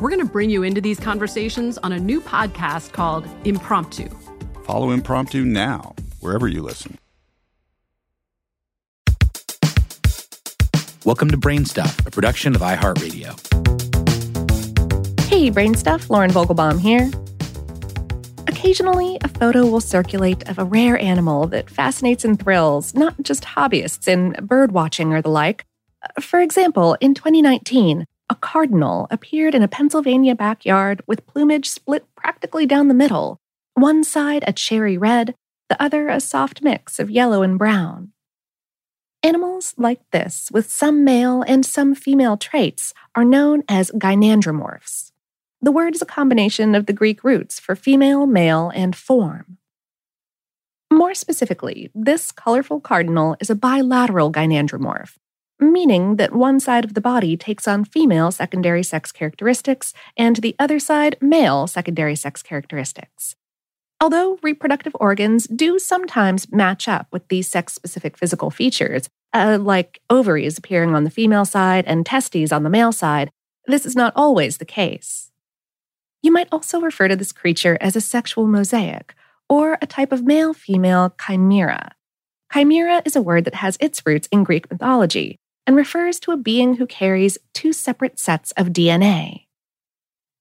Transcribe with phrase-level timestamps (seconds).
[0.00, 4.08] We're going to bring you into these conversations on a new podcast called Impromptu.
[4.64, 6.98] Follow Impromptu now, wherever you listen.
[11.04, 13.38] Welcome to Brainstuff, a production of iHeartRadio.
[15.28, 17.08] Hey, Brainstuff, Lauren Vogelbaum here.
[18.48, 23.44] Occasionally, a photo will circulate of a rare animal that fascinates and thrills not just
[23.44, 25.64] hobbyists in bird watching or the like.
[26.20, 32.66] For example, in 2019, a cardinal appeared in a Pennsylvania backyard with plumage split practically
[32.66, 33.38] down the middle,
[33.74, 35.36] one side a cherry red,
[35.68, 38.10] the other a soft mix of yellow and brown.
[39.22, 45.12] Animals like this, with some male and some female traits, are known as gynandromorphs.
[45.62, 49.58] The word is a combination of the Greek roots for female, male, and form.
[50.92, 55.18] More specifically, this colorful cardinal is a bilateral gynandromorph,
[55.60, 60.56] meaning that one side of the body takes on female secondary sex characteristics and the
[60.58, 63.36] other side male secondary sex characteristics.
[64.00, 70.00] Although reproductive organs do sometimes match up with these sex specific physical features, uh, like
[70.10, 73.30] ovaries appearing on the female side and testes on the male side,
[73.66, 75.30] this is not always the case.
[76.22, 79.14] You might also refer to this creature as a sexual mosaic
[79.48, 81.92] or a type of male female chimera.
[82.52, 86.36] Chimera is a word that has its roots in Greek mythology and refers to a
[86.36, 89.46] being who carries two separate sets of DNA.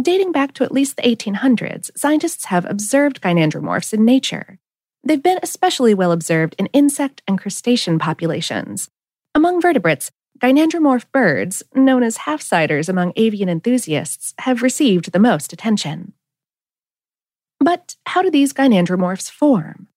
[0.00, 4.58] Dating back to at least the 1800s, scientists have observed gynandromorphs in nature.
[5.02, 8.90] They've been especially well observed in insect and crustacean populations.
[9.34, 10.10] Among vertebrates,
[10.40, 16.12] gynandromorph birds, known as half-siders among avian enthusiasts, have received the most attention.
[17.58, 19.88] But how do these gynandromorphs form?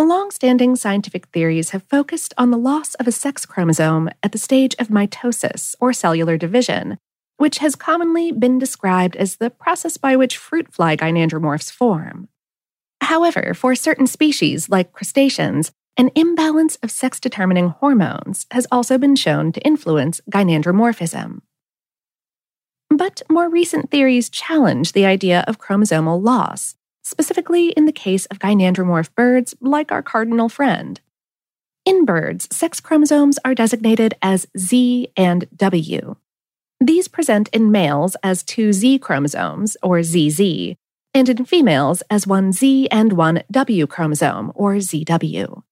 [0.00, 4.74] Long-standing scientific theories have focused on the loss of a sex chromosome at the stage
[4.78, 6.98] of mitosis, or cellular division,
[7.36, 12.28] which has commonly been described as the process by which fruit fly gynandromorphs form.
[13.00, 19.16] However, for certain species, like crustaceans, an imbalance of sex determining hormones has also been
[19.16, 21.42] shown to influence gynandromorphism.
[22.88, 28.38] But more recent theories challenge the idea of chromosomal loss specifically in the case of
[28.38, 31.00] gynandromorph birds like our cardinal friend.
[31.84, 36.16] In birds, sex chromosomes are designated as Z and W.
[36.80, 40.76] These present in males as two Z chromosomes, or ZZ,
[41.14, 45.62] and in females as one Z and one W chromosome, or ZW.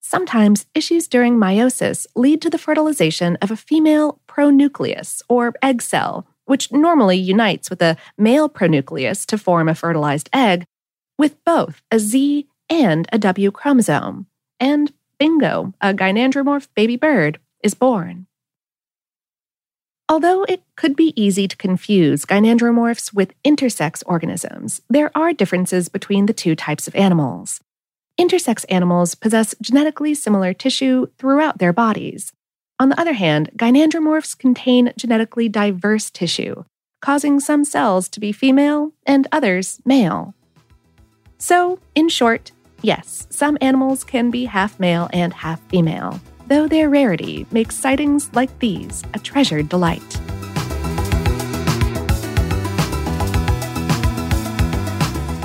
[0.00, 6.26] Sometimes issues during meiosis lead to the fertilization of a female pronucleus, or egg cell,
[6.50, 10.64] which normally unites with a male pronucleus to form a fertilized egg,
[11.16, 14.26] with both a Z and a W chromosome.
[14.58, 18.26] And bingo, a gynandromorph baby bird is born.
[20.08, 26.26] Although it could be easy to confuse gynandromorphs with intersex organisms, there are differences between
[26.26, 27.60] the two types of animals.
[28.18, 32.32] Intersex animals possess genetically similar tissue throughout their bodies.
[32.80, 36.64] On the other hand, gynandromorphs contain genetically diverse tissue,
[37.02, 40.32] causing some cells to be female and others male.
[41.36, 46.88] So, in short, yes, some animals can be half male and half female, though their
[46.88, 50.18] rarity makes sightings like these a treasured delight.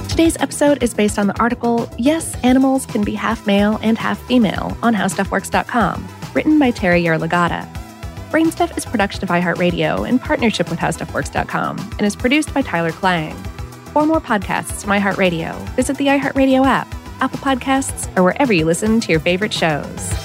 [0.07, 4.25] Today's episode is based on the article Yes, Animals Can Be Half Male and Half
[4.25, 7.67] Female on HowStuffWorks.com, written by Terry Yerlegata.
[8.29, 13.35] Brainstuff is production of iHeartRadio in partnership with HowStuffWorks.com and is produced by Tyler Klang.
[13.93, 18.99] For more podcasts from iHeartRadio, visit the iHeartRadio app, Apple Podcasts, or wherever you listen
[18.99, 20.24] to your favorite shows.